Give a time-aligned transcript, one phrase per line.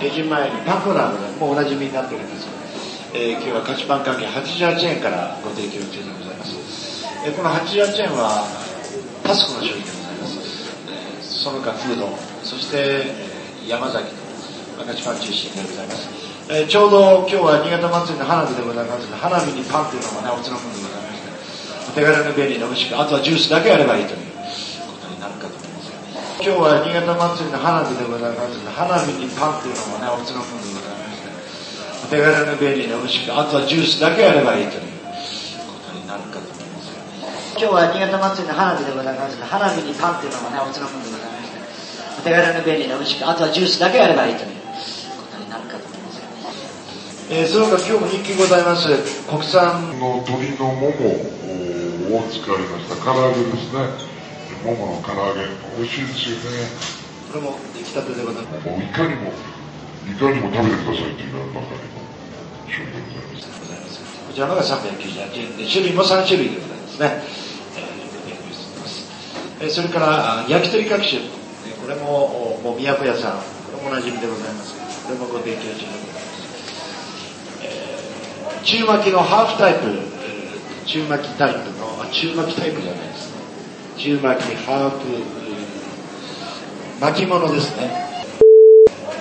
[0.00, 2.46] 手順前にパンコーナーでもうおなじみになっております、
[3.14, 8.44] えー今日は菓子パン関係88円からご提供中でございます、えーこの88円は
[9.24, 10.38] タスコの商品でございます、
[10.88, 12.08] えーその他フード
[12.42, 14.04] そして、えー山崎
[14.78, 16.08] の菓子パン中心でございます、
[16.50, 19.06] えーちょうど今日は新潟祭りの花火でございます。
[19.16, 24.18] 花火にパンというのもねおつのものでございましてお手軽に便利に美味しくあとはジュースだけあればいいという
[24.86, 25.90] ことになるかと思います
[26.35, 28.54] が今日は新潟祭りの花火でございます。
[28.70, 31.26] 花火にパンというのもねおつのものでございまして。
[31.26, 36.94] お手軽に便利に美味しくあとはジュースだけあればいいということになるかと思います
[37.58, 41.58] 今日は新潟祭りの花火でございます花火にパンというのもねおつのものでございまして。
[42.14, 44.54] お手軽に便利に美味しくあとはジュースだけあればいいという
[45.18, 46.22] ことになるかと思います
[47.26, 48.86] えーその他今日も人気ございます。
[49.26, 53.02] 国産の鶏のももを使いました。
[53.02, 54.15] 唐揚げですね。
[54.64, 55.42] ももの唐揚げ、
[55.78, 56.68] 美味しいですよね。
[57.32, 59.32] これも出来たてでございますもういかにも、
[60.06, 61.98] いかにも食べてくださいっていうのばかりの
[62.70, 63.02] 商品で
[63.60, 64.00] ございます。
[64.26, 67.22] こちらのが398円で種類も3種類でございますね、
[67.76, 69.10] えーします。
[69.60, 71.20] えーそれからあ焼き鳥各種。
[71.20, 73.38] えーこれもおもう宮古屋さん。
[73.38, 74.74] これもおなじみでございます
[75.06, 79.86] これもご提供中でございます、えー中巻きのハーフタイプ。
[79.86, 83.08] えー中巻きタイプのあ中巻きタイプじゃない。
[83.08, 83.15] ですね
[83.96, 88.06] 中巻きハーフえー巻物ですね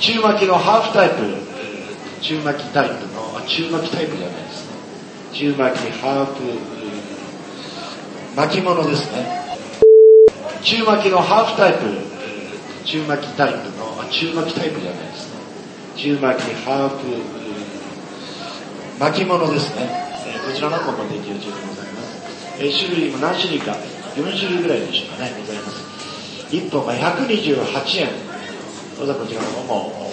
[0.00, 1.40] 中巻きのハーフタイプ、えー
[2.22, 4.72] 中巻きタイプの、あ中巻きタイプじゃないですね。
[5.32, 9.26] 中巻きハーフ、えー巻物ですね。
[10.62, 15.40] 中巻きのハーフタイプ、えー中巻きタイプの、あ中巻きタイプじゃないですね。
[15.96, 19.84] 中巻きハーフ、えー巻物ですね。
[20.26, 22.56] えーこちらのもご提供中でございます。
[22.58, 23.76] えー種類も何種類か、
[24.16, 25.90] 4種類ぐらいでしょうかね、ございます。
[26.50, 28.08] 1本が128円。
[28.98, 30.10] どうぞこちらの方も、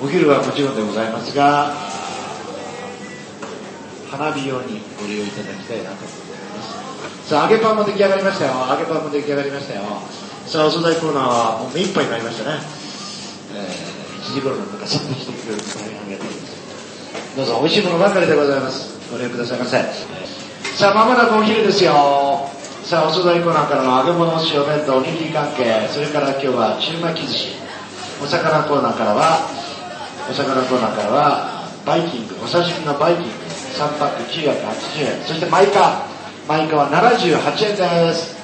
[0.00, 1.74] お昼はもちろんでございますが、
[4.10, 6.06] 花火用にご利用いただきたいなと思い
[6.56, 6.62] ま
[7.24, 7.28] す。
[7.28, 8.52] さあ、揚げパンも出来上がりましたよ。
[8.70, 9.82] 揚げパンも出来上がりましたよ。
[10.46, 12.60] さあ、お惣菜コーナーはもう目いっぱいになりましたね。
[13.54, 17.36] えー、1時頃の中さんでしてくれると大変ありがたいです。
[17.36, 18.97] どうぞ、美味しいものばかりでございます。
[19.10, 19.82] ご利用くださいませ。
[20.76, 21.92] さあ、まもなくお昼ですよ。
[22.84, 27.48] さあ、お惣菜コーナーからの揚げ物、お弁当、おにぎり関係、それから今日は中巻き寿司。
[28.22, 29.48] お魚コーナーからは、
[30.30, 33.30] お魚コーナーからは、バイキング、お刺身のバイキング、
[33.76, 35.24] 3パック980円。
[35.26, 36.06] そしてマイカ、
[36.46, 38.37] マイカは78円です。